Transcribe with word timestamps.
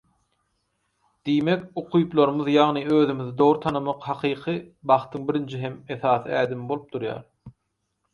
Diýmek 1.29 1.65
ukyplarymyzy 1.81 2.55
ýagny 2.55 2.81
özümizi 2.99 3.33
dogry 3.41 3.61
tanamak 3.65 4.07
hakyky 4.13 4.55
bagtyň 4.93 5.29
birinji 5.29 5.61
hem 5.67 5.77
esasy 5.97 6.35
ädimi 6.41 6.67
bolup 6.73 6.89
durýar. 6.97 7.21